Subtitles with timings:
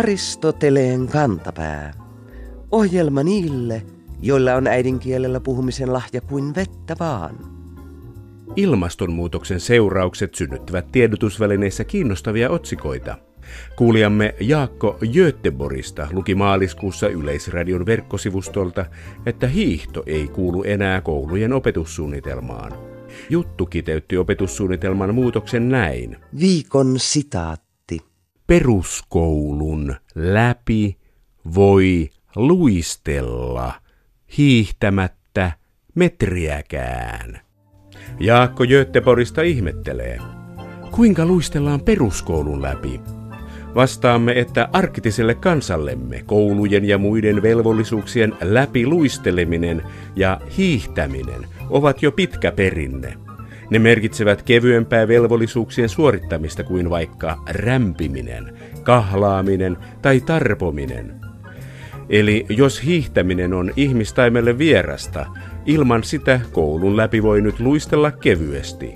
[0.00, 1.94] Aristoteleen kantapää.
[2.70, 3.82] Ohjelma niille,
[4.22, 7.36] joilla on äidinkielellä puhumisen lahja kuin vettä vaan.
[8.56, 13.18] Ilmastonmuutoksen seuraukset synnyttävät tiedotusvälineissä kiinnostavia otsikoita.
[13.76, 18.86] Kuulijamme Jaakko Göteborista luki maaliskuussa Yleisradion verkkosivustolta,
[19.26, 22.72] että hiihto ei kuulu enää koulujen opetussuunnitelmaan.
[23.30, 26.16] Juttu kiteytti opetussuunnitelman muutoksen näin.
[26.40, 27.69] Viikon sitaatti.
[28.50, 30.96] Peruskoulun läpi
[31.54, 33.74] voi luistella
[34.38, 35.52] hiihtämättä
[35.94, 37.40] metriäkään.
[38.20, 40.18] Jaakko Göteborista ihmettelee.
[40.90, 43.00] Kuinka luistellaan peruskoulun läpi?
[43.74, 49.82] Vastaamme, että arktiselle kansallemme koulujen ja muiden velvollisuuksien läpi luisteleminen
[50.16, 53.29] ja hiihtäminen ovat jo pitkä perinne.
[53.70, 61.14] Ne merkitsevät kevyempää velvollisuuksien suorittamista kuin vaikka rämpiminen, kahlaaminen tai tarpominen.
[62.08, 65.26] Eli jos hiihtäminen on ihmistaimelle vierasta,
[65.66, 68.94] ilman sitä koulun läpi voi nyt luistella kevyesti.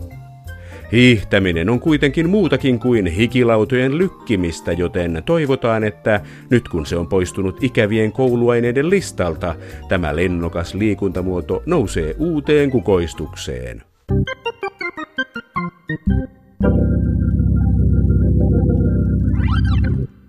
[0.92, 7.64] Hiihtäminen on kuitenkin muutakin kuin hikilautojen lykkimistä, joten toivotaan, että nyt kun se on poistunut
[7.64, 9.54] ikävien kouluaineiden listalta,
[9.88, 13.82] tämä lennokas liikuntamuoto nousee uuteen kukoistukseen.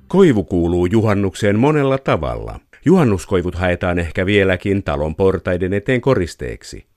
[0.08, 2.60] Koivu kuuluu juhannukseen monella tavalla.
[2.86, 6.95] Juhannuskoivut haetaan ehkä vieläkin talon portaiden eteen koristeeksi.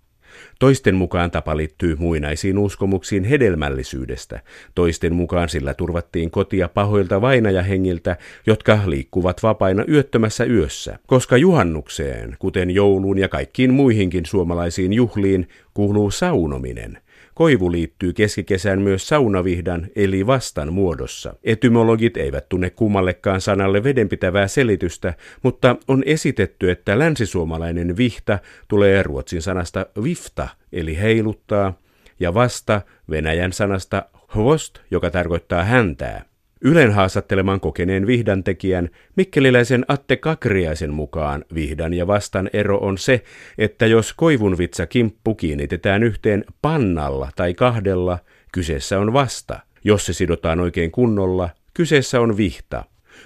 [0.59, 4.41] Toisten mukaan tapa liittyy muinaisiin uskomuksiin hedelmällisyydestä.
[4.75, 10.99] Toisten mukaan sillä turvattiin kotia pahoilta vainajahengiltä, jotka liikkuvat vapaina yöttömässä yössä.
[11.07, 16.99] Koska juhannukseen, kuten jouluun ja kaikkiin muihinkin suomalaisiin juhliin, kuuluu saunominen–
[17.39, 21.35] Koivu liittyy keskikesään myös saunavihdan eli vastan muodossa.
[21.45, 29.43] Etymologit eivät tunne kummallekaan sanalle vedenpitävää selitystä, mutta on esitetty, että länsisuomalainen vihta tulee ruotsin
[29.43, 31.79] sanasta vifta eli heiluttaa,
[32.21, 32.81] ja vasta
[33.11, 34.03] Venäjän sanasta
[34.37, 36.25] hvost, joka tarkoittaa häntää.
[36.61, 43.23] Ylen haastatteleman kokeneen vihdantekijän mikkeliläisen Atte Kakriaisen mukaan vihdan ja vastan ero on se,
[43.59, 48.19] että jos koivunvitsa kimppu kiinnitetään yhteen pannalla tai kahdella,
[48.53, 49.61] kyseessä on vasta.
[49.85, 52.85] Jos se sidotaan oikein kunnolla, kyseessä on vihta.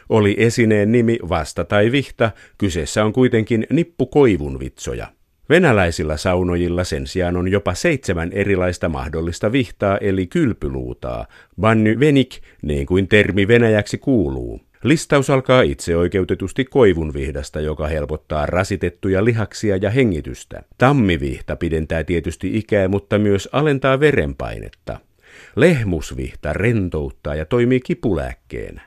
[0.09, 5.07] Oli esineen nimi vasta tai vihta, kyseessä on kuitenkin nippu koivunvitsoja.
[5.53, 11.27] Venäläisillä saunojilla sen sijaan on jopa seitsemän erilaista mahdollista vihtaa eli kylpyluutaa,
[11.61, 12.31] banny venik,
[12.63, 14.61] niin kuin termi venäjäksi kuuluu.
[14.85, 20.63] Listaus alkaa itseoikeutetusti koivunvihdasta, joka helpottaa rasitettuja lihaksia ja hengitystä.
[20.79, 24.99] Tammivihta pidentää tietysti ikää, mutta myös alentaa verenpainetta.
[25.57, 28.83] Lehmusvihta rentouttaa ja toimii kipulääkkeenä.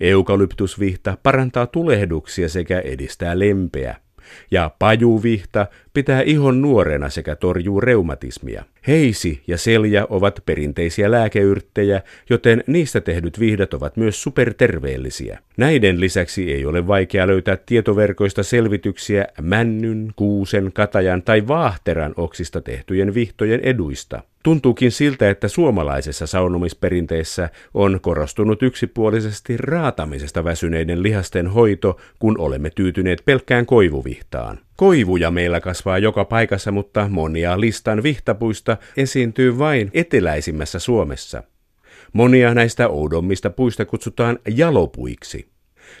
[0.00, 3.96] Eukalyptusvihta parantaa tulehduksia sekä edistää lempeä
[4.50, 8.64] ja pajuvihta pitää ihon nuorena sekä torjuu reumatismia.
[8.86, 15.38] Heisi ja selja ovat perinteisiä lääkeyrttejä, joten niistä tehdyt vihdat ovat myös superterveellisiä.
[15.56, 23.14] Näiden lisäksi ei ole vaikea löytää tietoverkoista selvityksiä männyn, kuusen, katajan tai vaahteran oksista tehtyjen
[23.14, 24.22] vihtojen eduista.
[24.42, 33.22] Tuntuukin siltä, että suomalaisessa saunomisperinteessä on korostunut yksipuolisesti raatamisesta väsyneiden lihasten hoito, kun olemme tyytyneet
[33.24, 34.58] pelkkään koivuvihtaan.
[34.76, 41.42] Koivuja meillä kasvaa joka paikassa, mutta monia listan vihtapuista esiintyy vain eteläisimmässä Suomessa.
[42.12, 45.48] Monia näistä oudommista puista kutsutaan jalopuiksi.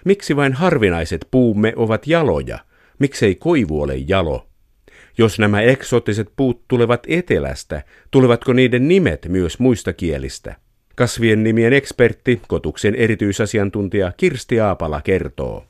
[0.04, 2.58] Miksi vain harvinaiset puumme ovat jaloja?
[2.98, 4.46] Miksei koivu ole jalo?
[5.18, 10.56] Jos nämä eksoottiset puut tulevat etelästä, tulevatko niiden nimet myös muista kielistä?
[10.94, 15.64] Kasvien nimien ekspertti, kotuksen erityisasiantuntija Kirsti Aapala kertoo.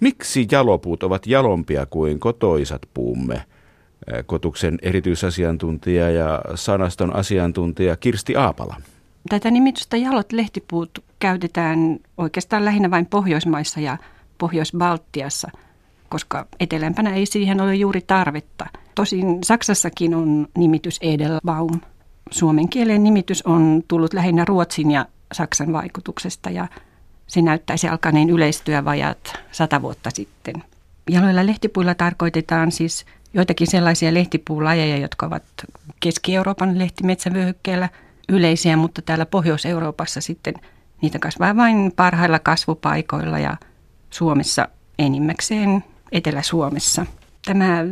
[0.00, 3.42] Miksi jalopuut ovat jalompia kuin kotoisat puumme?
[4.26, 8.76] Kotuksen erityisasiantuntija ja sanaston asiantuntija Kirsti Aapala.
[9.28, 13.96] Tätä nimitystä jalot lehtipuut käytetään oikeastaan lähinnä vain Pohjoismaissa ja
[14.38, 15.50] Pohjois-Baltiassa,
[16.08, 18.66] koska etelämpänä ei siihen ole juuri tarvetta.
[18.94, 21.80] Tosin Saksassakin on nimitys Edelbaum.
[22.30, 26.68] Suomen kielen nimitys on tullut lähinnä Ruotsin ja Saksan vaikutuksesta ja
[27.28, 30.54] se näyttäisi alkaneen yleistyä vajat sata vuotta sitten.
[31.10, 35.42] Jaloilla lehtipuilla tarkoitetaan siis joitakin sellaisia lehtipuulajeja, jotka ovat
[36.00, 37.88] Keski-Euroopan lehtimetsävyöhykkeellä
[38.28, 40.54] yleisiä, mutta täällä Pohjois-Euroopassa sitten
[41.02, 43.56] niitä kasvaa vain parhailla kasvupaikoilla ja
[44.10, 47.06] Suomessa enimmäkseen Etelä-Suomessa.
[47.44, 47.84] Tämä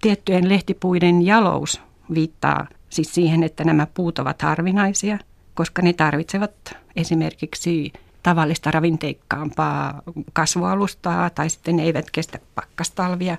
[0.00, 1.80] tiettyjen lehtipuiden jalous
[2.14, 5.18] viittaa siis siihen, että nämä puut ovat harvinaisia–
[5.54, 6.52] koska ne tarvitsevat
[6.96, 7.92] esimerkiksi
[8.22, 10.02] tavallista ravinteikkaampaa
[10.32, 13.36] kasvualustaa tai sitten ne eivät kestä pakkastalvia.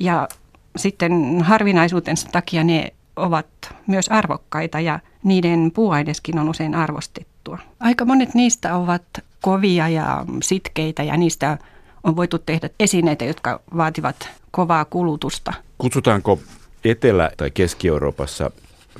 [0.00, 0.28] Ja
[0.76, 3.46] sitten harvinaisuutensa takia ne ovat
[3.86, 7.58] myös arvokkaita ja niiden puuaineskin on usein arvostettua.
[7.80, 9.02] Aika monet niistä ovat
[9.40, 11.58] kovia ja sitkeitä ja niistä
[12.04, 15.52] on voitu tehdä esineitä, jotka vaativat kovaa kulutusta.
[15.78, 16.38] Kutsutaanko
[16.84, 18.50] Etelä- tai Keski-Euroopassa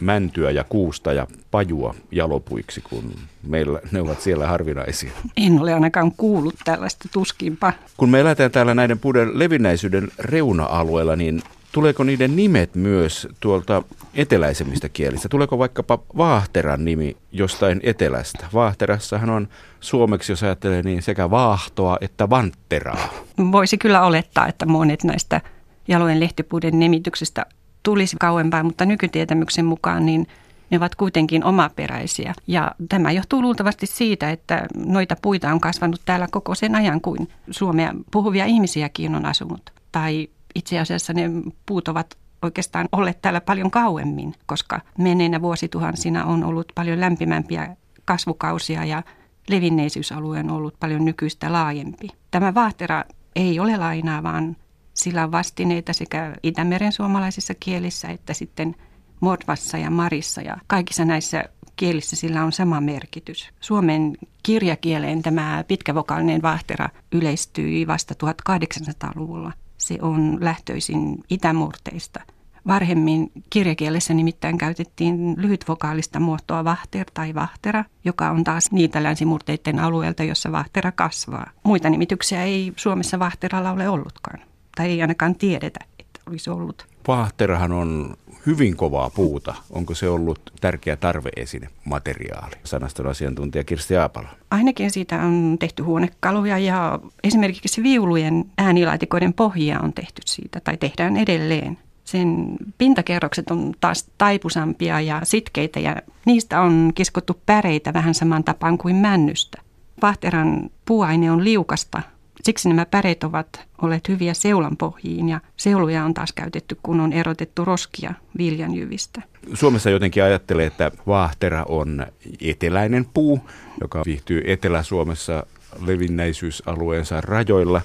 [0.01, 5.11] mäntyä ja kuusta ja pajua jalopuiksi, kun meillä ne ovat siellä harvinaisia.
[5.37, 7.73] En ole ainakaan kuullut tällaista tuskinpa.
[7.97, 11.43] Kun me eletään täällä näiden puiden levinnäisyyden reuna-alueella, niin
[11.73, 13.83] tuleeko niiden nimet myös tuolta
[14.15, 15.29] eteläisemmistä kielistä?
[15.29, 18.47] Tuleeko vaikkapa Vaahteran nimi jostain etelästä?
[18.55, 19.49] Vaahterassahan on
[19.81, 23.09] suomeksi, jos ajattelee, niin sekä vaahtoa että vantteraa.
[23.53, 25.41] Voisi kyllä olettaa, että monet näistä
[25.89, 27.47] jalojen lehtipuiden nimityksistä
[27.82, 30.27] tulisi kauempaa, mutta nykytietämyksen mukaan niin
[30.71, 32.35] ne ovat kuitenkin omaperäisiä.
[32.47, 37.29] Ja tämä johtuu luultavasti siitä, että noita puita on kasvanut täällä koko sen ajan, kuin
[37.50, 39.73] suomea puhuvia ihmisiäkin on asunut.
[39.93, 41.31] Tai itse asiassa ne
[41.67, 48.85] puut ovat oikeastaan olleet täällä paljon kauemmin, koska menneinä vuosituhansina on ollut paljon lämpimämpiä kasvukausia
[48.85, 49.03] ja
[49.49, 52.09] levinneisyysalue on ollut paljon nykyistä laajempi.
[52.31, 53.05] Tämä vaahtera
[53.37, 54.56] ei ole lainaa, vaan
[55.00, 58.76] sillä on vastineita sekä Itämeren suomalaisissa kielissä että sitten
[59.20, 61.44] Mordvassa ja Marissa ja kaikissa näissä
[61.76, 63.49] kielissä sillä on sama merkitys.
[63.61, 69.52] Suomen kirjakieleen tämä pitkävokaalinen vahtera yleistyi vasta 1800-luvulla.
[69.79, 72.20] Se on lähtöisin itämurteista.
[72.67, 80.23] Varhemmin kirjakielessä nimittäin käytettiin lyhytvokaalista muotoa vahter tai vahtera, joka on taas niitä länsimurteiden alueelta,
[80.25, 81.50] jossa vahtera kasvaa.
[81.62, 86.87] Muita nimityksiä ei Suomessa vahteralla ole ollutkaan tai ei ainakaan tiedetä, että olisi ollut.
[87.08, 89.55] Vaahterahan on hyvin kovaa puuta.
[89.70, 92.56] Onko se ollut tärkeä tarveesine, materiaali?
[92.64, 94.28] Sanaston asiantuntija Kirsti Aapala.
[94.50, 101.17] Ainakin siitä on tehty huonekaluja ja esimerkiksi viulujen äänilaatikoiden pohjia on tehty siitä tai tehdään
[101.17, 101.78] edelleen.
[102.05, 105.96] Sen pintakerrokset on taas taipusampia ja sitkeitä ja
[106.26, 109.62] niistä on kiskottu päreitä vähän saman tapaan kuin männystä.
[110.02, 112.02] Vahteran puuaine on liukasta,
[112.43, 117.13] Siksi nämä päreet ovat olleet hyviä seulan pohjiin ja seuluja on taas käytetty, kun on
[117.13, 119.23] erotettu roskia viljanjyvistä.
[119.55, 122.07] Suomessa jotenkin ajattelee, että vaahtera on
[122.41, 123.41] eteläinen puu,
[123.81, 125.47] joka viihtyy Etelä-Suomessa
[125.87, 127.83] levinnäisyysalueensa rajoilla.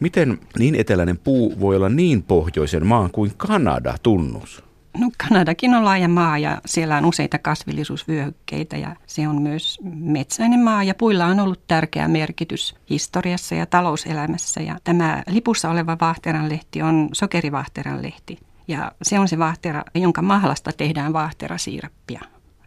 [0.00, 4.67] Miten niin eteläinen puu voi olla niin pohjoisen maan kuin Kanada tunnus?
[4.98, 10.60] No Kanadakin on laaja maa ja siellä on useita kasvillisuusvyöhykkeitä ja se on myös metsäinen
[10.60, 14.60] maa ja puilla on ollut tärkeä merkitys historiassa ja talouselämässä.
[14.60, 21.12] Ja tämä lipussa oleva vaahteranlehti on sokerivahteranlehti ja se on se vaahtera, jonka mahlasta tehdään
[21.12, 22.20] vaahterasiirappia.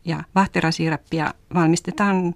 [0.06, 2.33] Ja vaahterasiirappia valmistetaan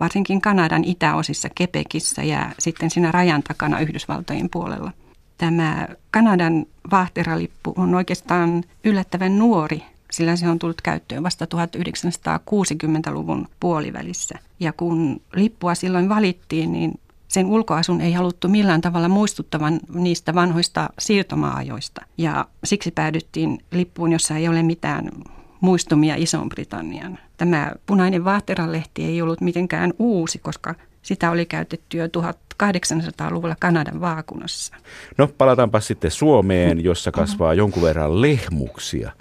[0.00, 4.92] varsinkin Kanadan itäosissa Kepekissä ja sitten siinä rajan takana Yhdysvaltojen puolella–
[5.38, 14.38] tämä Kanadan vaahteralippu on oikeastaan yllättävän nuori, sillä se on tullut käyttöön vasta 1960-luvun puolivälissä.
[14.60, 20.90] Ja kun lippua silloin valittiin, niin sen ulkoasun ei haluttu millään tavalla muistuttavan niistä vanhoista
[20.98, 22.00] siirtomaajoista.
[22.18, 25.10] Ja siksi päädyttiin lippuun, jossa ei ole mitään
[25.60, 27.18] muistumia Ison-Britannian.
[27.36, 34.76] Tämä punainen vaahteralehti ei ollut mitenkään uusi, koska sitä oli käytetty jo 1800-luvulla Kanadan vaakunassa.
[35.18, 39.12] No palataanpa sitten Suomeen, jossa kasvaa jonkun verran lehmuksia.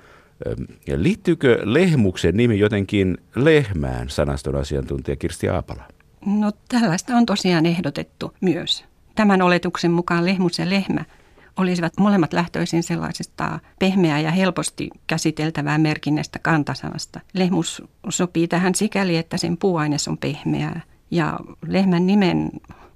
[0.87, 5.83] Ja liittyykö lehmuksen nimi jotenkin lehmään, sanaston asiantuntija Kirsti Aapala?
[6.25, 8.85] No tällaista on tosiaan ehdotettu myös.
[9.15, 11.05] Tämän oletuksen mukaan lehmus ja lehmä
[11.57, 17.19] olisivat molemmat lähtöisin sellaisesta pehmeää ja helposti käsiteltävää merkinnästä kantasanasta.
[17.33, 22.51] Lehmus sopii tähän sikäli, että sen puuaines on pehmeää ja lehmän nimen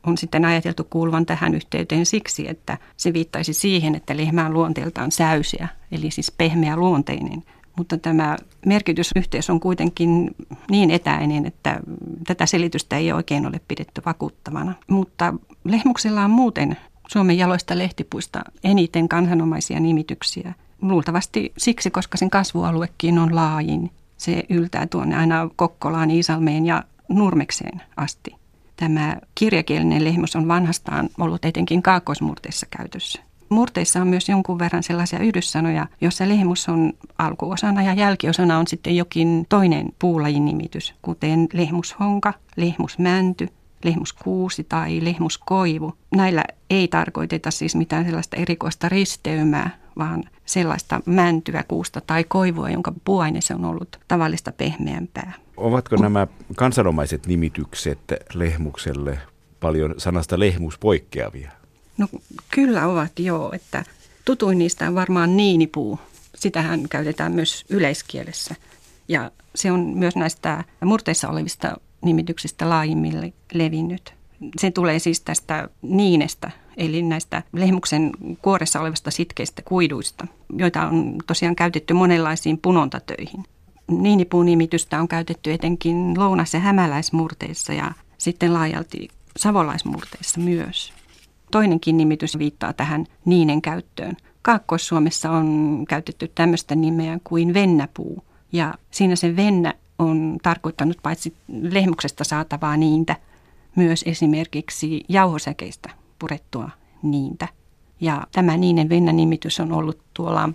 [0.08, 5.12] on sitten ajateltu kuuluvan tähän yhteyteen siksi, että se viittaisi siihen, että lehmä on luonteeltaan
[5.12, 7.44] säysiä, eli siis pehmeä luonteinen.
[7.78, 10.36] Mutta tämä merkitysyhteys on kuitenkin
[10.70, 11.80] niin etäinen, että
[12.28, 14.74] tätä selitystä ei oikein ole pidetty vakuuttavana.
[14.88, 16.78] Mutta lehmuksella on muuten
[17.08, 20.54] Suomen jaloista lehtipuista eniten kansanomaisia nimityksiä.
[20.82, 23.92] Luultavasti siksi, koska sen kasvualuekin on laajin.
[24.18, 26.84] Se yltää tuonne aina Kokkolaan, Iisalmeen ja
[27.16, 28.36] Nurmekseen asti.
[28.78, 33.22] Tämä kirjakielinen lehmus on vanhastaan ollut etenkin kaakkoismurteissa käytössä.
[33.50, 38.96] Murteissa on myös jonkun verran sellaisia yhdyssanoja, joissa lehmus on alkuosana ja jälkiosana on sitten
[38.96, 43.48] jokin toinen puulajin nimitys, kuten lehmushonka, lehmusmänty,
[43.84, 45.94] lehmuskuusi tai lehmuskoivu.
[46.16, 52.94] Näillä ei tarkoiteta siis mitään sellaista erikoista risteymää, vaan sellaista mäntyä, kuusta tai koivua, jonka
[53.06, 55.34] puuaine on ollut tavallista pehmeämpää.
[55.62, 58.00] Ovatko nämä kansanomaiset nimitykset
[58.34, 59.20] lehmukselle
[59.60, 61.52] paljon sanasta lehmus poikkeavia?
[61.98, 62.08] No
[62.52, 63.84] kyllä ovat joo, että
[64.26, 66.00] tutuin niistä on varmaan niinipuu.
[66.36, 68.56] Sitähän käytetään myös yleiskielessä.
[69.08, 74.14] Ja se on myös näistä murteissa olevista nimityksistä laajimmille levinnyt.
[74.58, 80.28] Se tulee siis tästä niinestä, eli näistä lehmuksen kuoressa olevista sitkeistä kuiduista,
[80.58, 83.44] joita on tosiaan käytetty monenlaisiin punontatöihin.
[83.88, 89.08] Niinipuun nimitystä on käytetty etenkin lounas- ja hämäläismurteissa ja sitten laajalti
[89.38, 90.94] savolaismurteissa myös.
[91.52, 94.18] Toinenkin nimitys viittaa tähän niinen käyttöön.
[94.42, 98.24] Kaakkois-Suomessa on käytetty tämmöistä nimeä kuin vennäpuu.
[98.52, 103.16] Ja siinä se vennä on tarkoittanut paitsi lehmuksesta saatavaa niintä,
[103.76, 106.70] myös esimerkiksi jauhosäkeistä purettua
[107.04, 107.48] niintä.
[108.02, 110.50] Ja tämä niinen vennä nimitys on ollut tuolla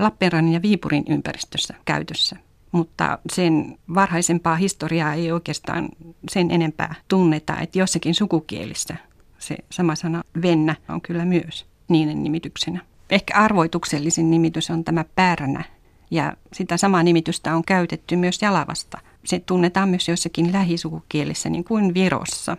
[0.00, 2.36] Lappeenrannan ja Viipurin ympäristössä käytössä.
[2.72, 5.88] Mutta sen varhaisempaa historiaa ei oikeastaan
[6.28, 8.96] sen enempää tunneta, että jossakin sukukielissä
[9.38, 12.80] se sama sana vennä on kyllä myös niinen nimityksenä.
[13.10, 15.64] Ehkä arvoituksellisin nimitys on tämä pääränä
[16.10, 18.98] ja sitä samaa nimitystä on käytetty myös Jalavasta.
[19.24, 22.56] Se tunnetaan myös jossakin lähisukukielissä niin kuin Virossa.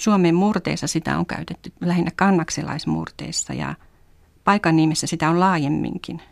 [0.00, 3.74] Suomen murteissa sitä on käytetty lähinnä kannakselaismurteissa ja
[4.44, 6.22] paikan nimessä sitä on laajemminkin.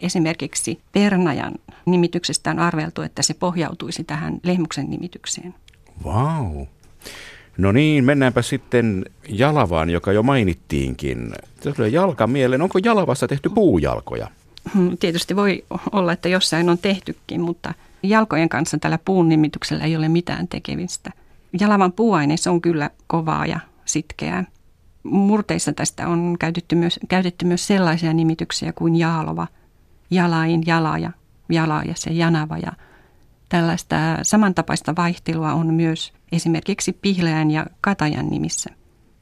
[0.00, 1.54] Esimerkiksi Pernajan
[1.86, 5.54] nimityksestä on arveltu, että se pohjautuisi tähän lehmuksen nimitykseen.
[6.04, 6.66] Vau.
[7.58, 11.32] No niin, mennäänpä sitten Jalavaan, joka jo mainittiinkin.
[11.76, 12.62] Tulee jalka mieleen.
[12.62, 14.28] Onko Jalavassa tehty puujalkoja?
[14.74, 19.96] Hmm, tietysti voi olla, että jossain on tehtykin, mutta jalkojen kanssa tällä puun nimityksellä ei
[19.96, 21.10] ole mitään tekemistä.
[21.60, 24.44] Jalavan puuaineissa on kyllä kovaa ja sitkeää.
[25.02, 29.46] Murteissa tästä on käytetty myös, käytetty myös sellaisia nimityksiä kuin jaalova,
[30.10, 31.10] jalain, jalaja,
[31.48, 32.58] jalaajas ja janava.
[32.58, 32.72] Ja
[33.48, 38.70] tällaista samantapaista vaihtelua on myös esimerkiksi Pihleän ja Katajan nimissä.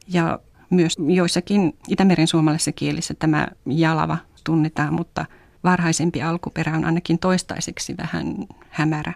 [0.08, 0.38] Ja
[0.70, 5.24] myös joissakin Itämeren suomalaisissa kielissä tämä jalava tunnetaan, mutta
[5.64, 8.36] varhaisempi alkuperä on ainakin toistaiseksi vähän
[8.70, 9.12] hämärä.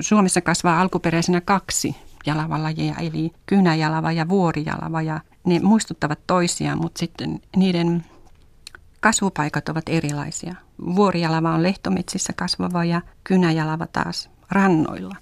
[0.00, 7.40] Suomessa kasvaa alkuperäisenä kaksi jalavalajeja, eli kynäjalava ja vuorijalava, ja ne muistuttavat toisiaan, mutta sitten
[7.56, 8.04] niiden
[9.06, 10.54] kasvupaikat ovat erilaisia.
[10.96, 15.16] Vuorijalava on lehtometsissä kasvava ja kynäjalava taas rannoilla.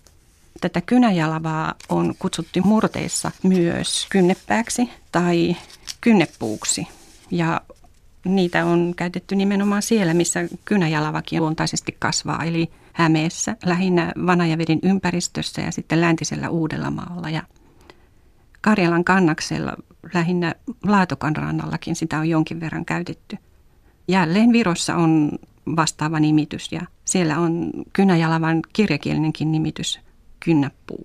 [0.60, 5.56] Tätä kynäjalavaa on kutsuttu murteissa myös kynnepääksi tai
[6.00, 6.88] kynnepuuksi.
[7.30, 7.60] Ja
[8.24, 15.72] niitä on käytetty nimenomaan siellä, missä kynäjalavakin luontaisesti kasvaa, eli Hämeessä, lähinnä Vanajavedin ympäristössä ja
[15.72, 17.30] sitten läntisellä Uudellamaalla.
[17.30, 17.42] Ja
[18.60, 19.76] Karjalan kannaksella,
[20.14, 20.54] lähinnä
[20.86, 23.38] Laatokan rannallakin sitä on jonkin verran käytetty.
[24.08, 25.30] Jälleen Virossa on
[25.76, 30.00] vastaava nimitys ja siellä on kynäjalavan kirjakielinenkin nimitys
[30.40, 31.04] kynnäpuu.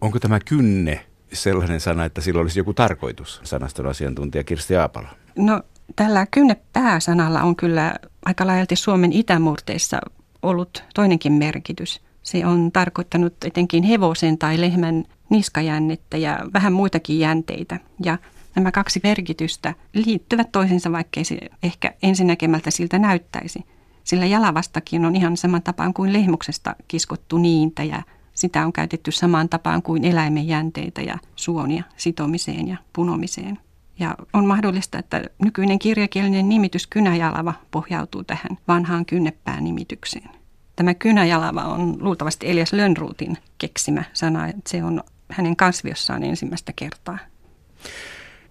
[0.00, 5.08] Onko tämä kynne sellainen sana, että sillä olisi joku tarkoitus, sanaston asiantuntija Kirsti Aapala?
[5.36, 5.62] No
[5.96, 10.00] tällä kynnepääsanalla on kyllä aika laajalti Suomen itämurteissa
[10.42, 12.00] ollut toinenkin merkitys.
[12.22, 17.80] Se on tarkoittanut etenkin hevosen tai lehmän niskajännettä ja vähän muitakin jänteitä.
[18.04, 18.18] Ja
[18.54, 23.64] nämä kaksi merkitystä liittyvät toisiinsa, vaikkei se ehkä ensinnäkemältä siltä näyttäisi.
[24.04, 28.02] Sillä jalavastakin on ihan saman tapaan kuin lehmuksesta kiskottu niintä ja
[28.34, 33.58] sitä on käytetty samaan tapaan kuin eläimen jänteitä ja suonia sitomiseen ja punomiseen.
[33.98, 40.30] Ja on mahdollista, että nykyinen kirjakielinen nimitys kynäjalava pohjautuu tähän vanhaan kynnepään nimitykseen.
[40.76, 47.18] Tämä kynäjalava on luultavasti Elias Lönnruutin keksimä sana, se on hänen kasviossaan ensimmäistä kertaa.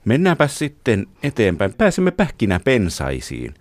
[0.06, 1.74] Mennäänpä sitten eteenpäin.
[1.74, 3.54] Pääsemme pähkinäpensaisiin.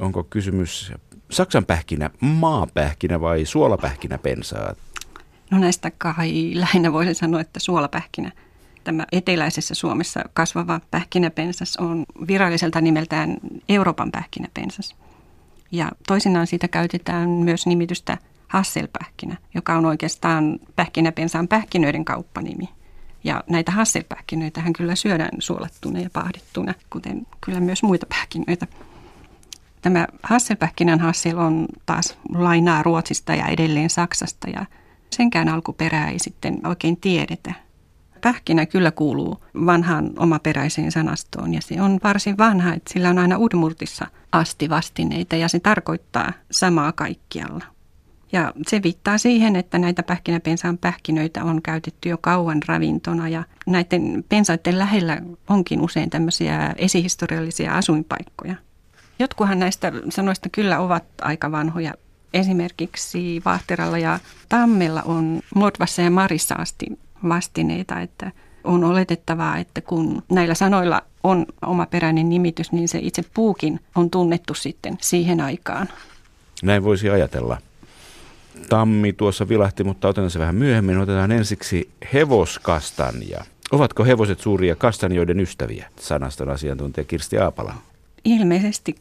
[0.00, 0.92] Onko kysymys
[1.30, 4.78] Saksan pähkinä, maapähkinä vai suolapähkinä pensaat?
[5.50, 8.32] No näistä kai lähinnä voisin sanoa, että suolapähkinä.
[8.84, 13.36] Tämä eteläisessä Suomessa kasvava pähkinäpensas on viralliselta nimeltään
[13.68, 14.96] Euroopan pähkinäpensas.
[15.72, 22.68] Ja toisinaan siitä käytetään myös nimitystä Hasselpähkinä, joka on oikeastaan pähkinäpensaan pähkinöiden kauppanimi.
[23.24, 28.66] Ja näitä hasselpähkinöitä kyllä syödään suolattuna ja pahdittuna, kuten kyllä myös muita pähkinöitä.
[29.82, 34.66] Tämä hasselpähkinän hassel on taas lainaa Ruotsista ja edelleen Saksasta ja
[35.10, 37.54] senkään alkuperää ei sitten oikein tiedetä.
[38.20, 43.38] Pähkinä kyllä kuuluu vanhaan omaperäiseen sanastoon ja se on varsin vanha, että sillä on aina
[43.38, 47.71] udmurtissa asti vastineita ja se tarkoittaa samaa kaikkialla.
[48.32, 54.24] Ja se viittaa siihen, että näitä pähkinäpensaan pähkinöitä on käytetty jo kauan ravintona ja näiden
[54.28, 58.54] pensaiden lähellä onkin usein tämmöisiä esihistoriallisia asuinpaikkoja.
[59.18, 61.94] Jotkuhan näistä sanoista kyllä ovat aika vanhoja.
[62.34, 66.86] esimerkiksi Vahteralla ja Tammella on Motvassa ja Marissa asti
[67.28, 68.32] vastineita, että
[68.64, 74.54] on oletettavaa, että kun näillä sanoilla on omaperäinen nimitys, niin se itse puukin on tunnettu
[74.54, 75.88] sitten siihen aikaan.
[76.62, 77.58] Näin voisi ajatella.
[78.68, 80.98] Tammi tuossa vilahti, mutta otetaan se vähän myöhemmin.
[80.98, 83.44] Otetaan ensiksi hevoskastanja.
[83.72, 85.88] Ovatko hevoset suuria kastanjoiden ystäviä?
[86.00, 87.74] Sanaston asiantuntija Kirsti Aapala.
[88.24, 88.94] Ilmeisesti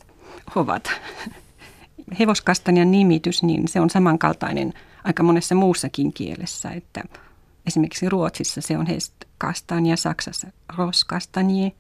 [0.56, 0.92] ovat.
[2.20, 7.04] Hevoskastanjan nimitys, niin se on samankaltainen aika monessa muussakin kielessä, että
[7.68, 8.88] esimerkiksi Ruotsissa se on
[9.38, 11.72] kastanja, Saksassa roskastanje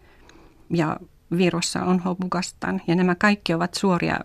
[0.70, 0.98] ja
[1.38, 2.82] Virossa on hobukastan.
[2.88, 4.20] Ja nämä kaikki ovat suoria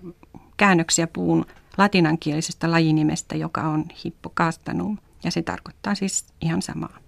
[0.57, 1.47] käännöksiä puun
[1.79, 4.99] latinankielisestä lajinimestä, joka on hippokastanum.
[5.25, 6.99] Ja se tarkoittaa siis ihan samaa.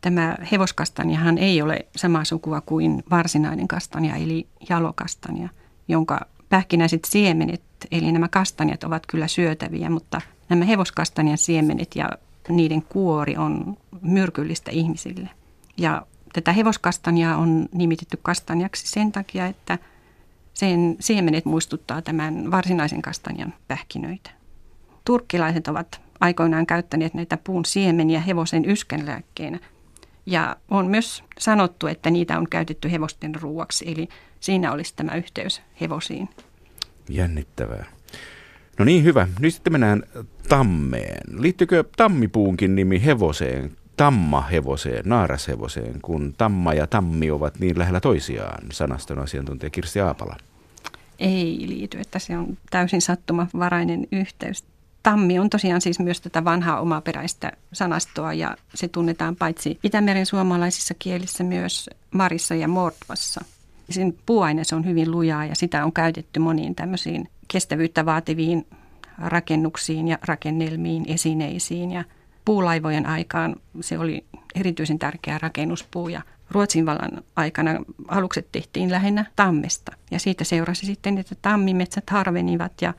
[0.00, 5.48] Tämä hevoskastanjahan ei ole samaa sukua kuin varsinainen kastanja, eli jalokastanja,
[5.88, 12.10] jonka pähkinäiset siemenet, eli nämä kastanjat ovat kyllä syötäviä, mutta nämä hevoskastanjan siemenet ja
[12.48, 15.30] niiden kuori on myrkyllistä ihmisille.
[15.76, 19.78] Ja tätä hevoskastanjaa on nimitetty kastanjaksi sen takia, että
[20.58, 24.30] sen siemenet muistuttaa tämän varsinaisen kastanjan pähkinöitä.
[25.04, 29.58] Turkkilaiset ovat aikoinaan käyttäneet näitä puun siemeniä hevosen yskänlääkkeenä.
[30.26, 34.08] Ja on myös sanottu, että niitä on käytetty hevosten ruuaksi, eli
[34.40, 36.28] siinä olisi tämä yhteys hevosiin.
[37.08, 37.84] Jännittävää.
[38.78, 39.28] No niin, hyvä.
[39.40, 40.02] Nyt sitten mennään
[40.48, 41.20] tammeen.
[41.38, 49.18] Liittyykö tammipuunkin nimi hevoseen, tammahevoseen, naarashevoseen, kun tamma ja tammi ovat niin lähellä toisiaan, sanaston
[49.18, 50.36] asiantuntija Kirsti Aapala?
[51.18, 54.64] Ei liity, että se on täysin sattumavarainen yhteys.
[55.02, 60.94] Tammi on tosiaan siis myös tätä vanhaa omaperäistä sanastoa ja se tunnetaan paitsi Itämeren suomalaisissa
[60.98, 63.44] kielissä myös Marissa ja Mordvassa.
[63.90, 68.66] Sen puuaines on hyvin lujaa ja sitä on käytetty moniin tämmöisiin kestävyyttä vaativiin
[69.18, 72.04] rakennuksiin ja rakennelmiin, esineisiin ja
[72.44, 77.70] puulaivojen aikaan se oli erityisen tärkeä rakennuspuu ja Ruotsin vallan aikana
[78.08, 82.94] alukset tehtiin lähinnä tammesta ja siitä seurasi sitten, että tammimetsät harvenivat ja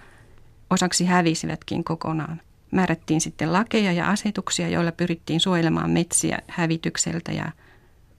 [0.69, 2.41] osaksi hävisivätkin kokonaan.
[2.71, 7.51] Määrättiin sitten lakeja ja asetuksia, joilla pyrittiin suojelemaan metsiä hävitykseltä ja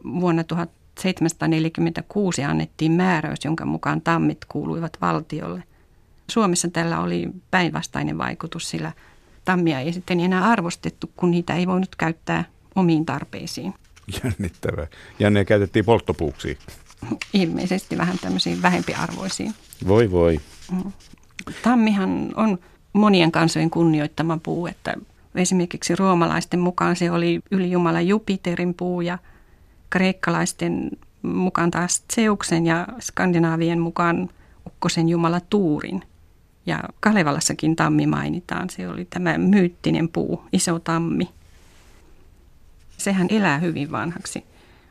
[0.05, 5.63] vuonna 1746 annettiin määräys, jonka mukaan tammit kuuluivat valtiolle.
[6.31, 8.93] Suomessa tällä oli päinvastainen vaikutus, sillä
[9.45, 13.75] tammia ei sitten enää arvostettu, kun niitä ei voinut käyttää omiin tarpeisiin.
[14.25, 14.87] Jännittävää.
[15.19, 16.59] Ja ne käytettiin polttopuuksiin.
[17.33, 19.55] Ilmeisesti vähän tämmöisiin vähempiarvoisiin.
[19.89, 20.41] Voi voi.
[20.73, 20.93] Mm.
[21.63, 22.59] Tammihan on
[22.93, 24.95] monien kansojen kunnioittama puu, että
[25.35, 29.19] esimerkiksi roomalaisten mukaan se oli ylijumala Jupiterin puu ja
[29.91, 30.91] kreikkalaisten
[31.23, 34.29] mukaan taas Zeuksen ja skandinaavien mukaan
[34.67, 36.03] ukkosen jumala Tuurin.
[36.67, 38.71] Ja Kalevalassakin tammi mainitaan.
[38.71, 41.29] Se oli tämä myyttinen puu, iso tammi.
[43.01, 44.45] Sehän elää hyvin vanhaksi,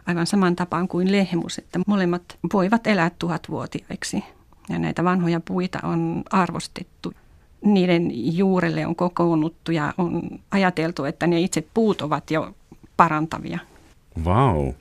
[0.06, 4.24] aivan saman tapaan kuin lehmus, että molemmat voivat elää tuhatvuotiaiksi.
[4.69, 7.13] Ja näitä vanhoja puita on arvostettu.
[7.65, 12.56] Niiden juurelle on kokoonnuttu ja on ajateltu, että ne itse puut ovat jo
[12.98, 13.60] parantavia.
[14.26, 14.63] Vau.
[14.63, 14.74] Wow.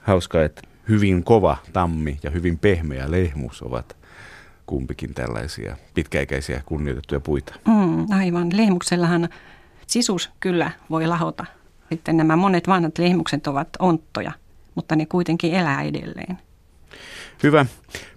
[0.00, 3.96] Hauska, että hyvin kova tammi ja hyvin pehmeä lehmus ovat
[4.66, 7.54] kumpikin tällaisia pitkäikäisiä kunnioitettuja puita.
[7.66, 8.56] Mm, aivan.
[8.56, 9.28] Lehmuksellahan
[9.86, 11.44] sisus kyllä voi lahota.
[11.90, 14.32] Sitten nämä monet vanhat lehmukset ovat onttoja,
[14.74, 16.38] mutta ne kuitenkin elää edelleen.
[17.42, 17.66] Hyvä.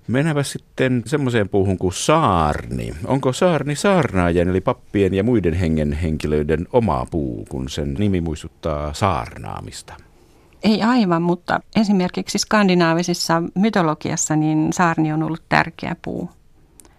[0.07, 2.93] Mennäänpä sitten semmoiseen puuhun kuin saarni.
[3.05, 8.93] Onko saarni saarnaajan eli pappien ja muiden hengen henkilöiden oma puu, kun sen nimi muistuttaa
[8.93, 9.93] saarnaamista?
[10.63, 16.29] Ei aivan, mutta esimerkiksi skandinaavisessa mytologiassa niin saarni on ollut tärkeä puu.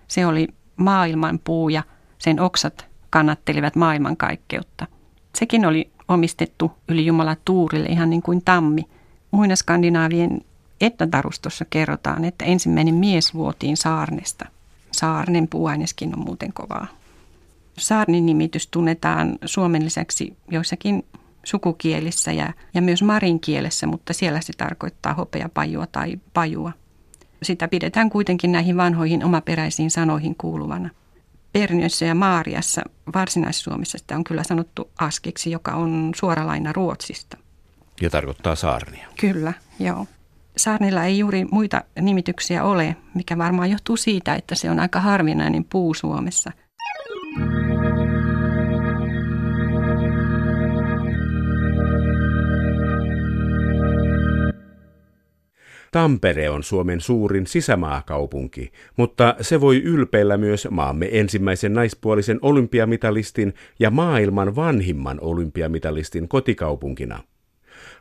[0.08, 1.82] Se oli maailman puu ja
[2.18, 4.86] sen oksat kannattelivat maailmankaikkeutta.
[5.34, 8.84] Sekin oli omistettu yli Jumala Tuurille ihan niin kuin tammi.
[9.30, 10.40] Muina skandinaavien
[10.80, 14.46] etnatarustossa kerrotaan, että ensimmäinen mies vuotiin saarnesta.
[14.90, 16.86] Saarnen puuaineskin on muuten kovaa.
[17.78, 21.04] Saarnin nimitys tunnetaan Suomen lisäksi joissakin
[21.44, 26.72] sukukielissä ja, ja myös marin kielessä, mutta siellä se tarkoittaa hopeapajua tai pajua
[27.42, 30.90] sitä pidetään kuitenkin näihin vanhoihin omaperäisiin sanoihin kuuluvana.
[31.52, 32.82] Perniössä ja Maariassa
[33.14, 37.36] varsinais-Suomessa sitä on kyllä sanottu askiksi, joka on suora laina Ruotsista.
[38.00, 39.08] Ja tarkoittaa saarnia.
[39.20, 40.06] Kyllä, joo.
[40.56, 45.64] Saarnilla ei juuri muita nimityksiä ole, mikä varmaan johtuu siitä, että se on aika harvinainen
[45.64, 46.52] puu Suomessa.
[55.92, 63.90] Tampere on Suomen suurin sisämaakaupunki, mutta se voi ylpeillä myös maamme ensimmäisen naispuolisen olympiamitalistin ja
[63.90, 67.22] maailman vanhimman olympiamitalistin kotikaupunkina.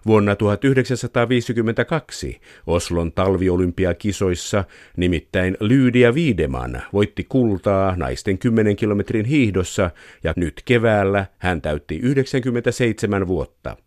[0.05, 4.63] Vuonna 1952 Oslon talviolympiakisoissa
[4.97, 9.91] nimittäin Lyydia Viideman voitti kultaa naisten 10 kilometrin hiihdossa
[10.23, 13.77] ja nyt keväällä hän täytti 97 vuotta.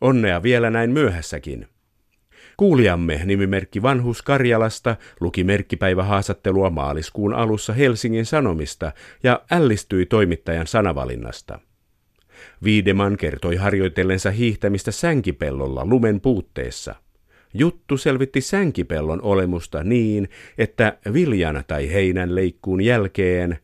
[0.00, 1.73] Onnea vielä näin myöhässäkin.
[2.56, 11.58] Kuulijamme nimimerkki Vanhus Karjalasta luki merkkipäivähaastattelua maaliskuun alussa Helsingin Sanomista ja ällistyi toimittajan sanavalinnasta.
[12.64, 16.94] Viideman kertoi harjoitellensa hiihtämistä sänkipellolla lumen puutteessa.
[17.54, 23.58] Juttu selvitti sänkipellon olemusta niin, että viljan tai heinän leikkuun jälkeen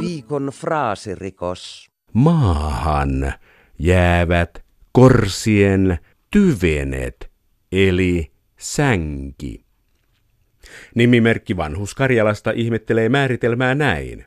[0.00, 1.90] Viikon fraasirikos.
[2.12, 3.32] maahan
[3.80, 5.98] jäävät korsien
[6.30, 7.30] tyvenet,
[7.72, 9.64] eli sänki.
[10.94, 14.24] Nimimerkki Vanhus Karjalasta ihmettelee määritelmää näin.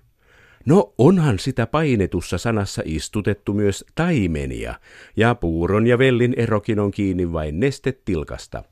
[0.66, 4.76] No onhan sitä painetussa sanassa istutettu myös taimenia,
[5.16, 8.64] ja puuron ja vellin erokin on kiinni vain nestetilkasta.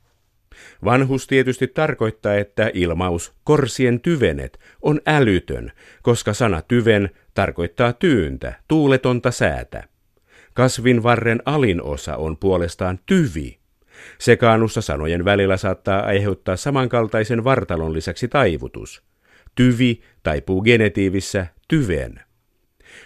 [0.84, 9.30] Vanhus tietysti tarkoittaa, että ilmaus korsien tyvenet on älytön, koska sana tyven tarkoittaa tyyntä, tuuletonta
[9.30, 9.91] säätä.
[10.54, 13.58] Kasvin varren alin osa on puolestaan tyvi.
[14.18, 19.02] Sekaannussa sanojen välillä saattaa aiheuttaa samankaltaisen vartalon lisäksi taivutus.
[19.54, 22.20] Tyvi taipuu genetiivissä tyven.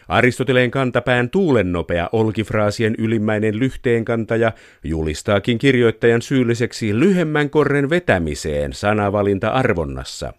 [0.09, 4.53] Aristoteleen kantapään tuulennopea olkifraasien ylimmäinen lyhteenkantaja
[4.85, 10.33] julistaakin kirjoittajan syylliseksi lyhemmän korren vetämiseen sanavalinta-arvonnassa.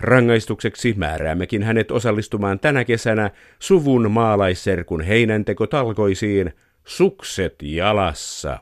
[0.00, 6.52] Rangaistukseksi määräämmekin hänet osallistumaan tänä kesänä suvun maalaisserkun heinänteko talkoisiin
[6.84, 8.58] sukset jalassa.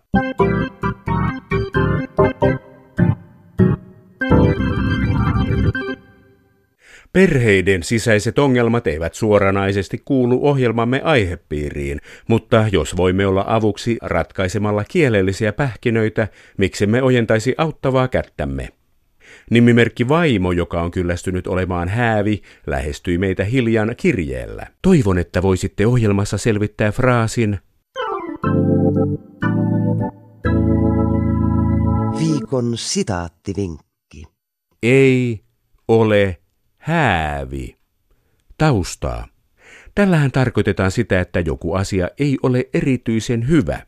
[7.12, 15.52] Perheiden sisäiset ongelmat eivät suoranaisesti kuulu ohjelmamme aihepiiriin, mutta jos voimme olla avuksi ratkaisemalla kielellisiä
[15.52, 18.68] pähkinöitä, miksemme ojentaisi auttavaa kättämme.
[19.50, 24.66] Nimimerkki Vaimo, joka on kyllästynyt olemaan häävi, lähestyi meitä hiljan kirjeellä.
[24.82, 27.58] Toivon, että voisitte ohjelmassa selvittää fraasin
[32.18, 34.24] Viikon sitaattivinkki.
[34.82, 35.40] ei
[35.88, 36.40] ole
[36.78, 37.76] häävi.
[38.58, 39.28] Taustaa.
[39.94, 43.80] Tällähän tarkoitetaan sitä, että joku asia ei ole erityisen hyvä.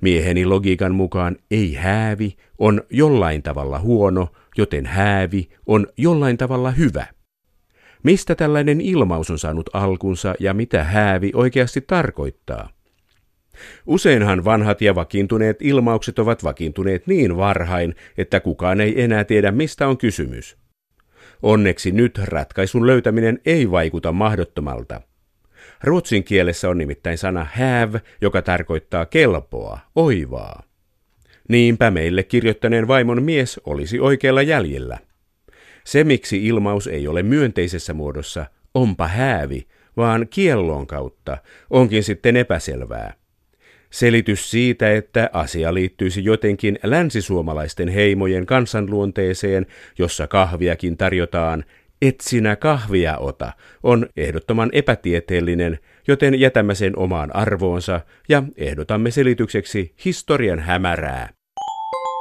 [0.00, 7.06] Mieheni logiikan mukaan ei häävi on jollain tavalla huono, joten häävi on jollain tavalla hyvä.
[8.02, 12.68] Mistä tällainen ilmaus on saanut alkunsa ja mitä häävi oikeasti tarkoittaa?
[13.86, 19.88] Useinhan vanhat ja vakiintuneet ilmaukset ovat vakiintuneet niin varhain, että kukaan ei enää tiedä mistä
[19.88, 20.56] on kysymys.
[21.42, 25.00] Onneksi nyt ratkaisun löytäminen ei vaikuta mahdottomalta.
[25.84, 30.62] Ruotsin kielessä on nimittäin sana have, joka tarkoittaa kelpoa, oivaa.
[31.48, 34.98] Niinpä meille kirjoittaneen vaimon mies olisi oikealla jäljellä.
[35.84, 41.38] Se, miksi ilmaus ei ole myönteisessä muodossa, onpa häävi, vaan kiellon kautta,
[41.70, 43.14] onkin sitten epäselvää.
[43.90, 49.66] Selitys siitä, että asia liittyisi jotenkin länsisuomalaisten heimojen kansanluonteeseen,
[49.98, 51.64] jossa kahviakin tarjotaan,
[52.02, 53.52] et sinä kahvia ota,
[53.82, 55.78] on ehdottoman epätieteellinen,
[56.08, 61.33] joten jätämme sen omaan arvoonsa ja ehdotamme selitykseksi historian hämärää.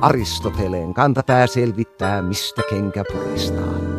[0.00, 3.97] Aristoteleen kantapää selvittää, mistä kenkä puristaa.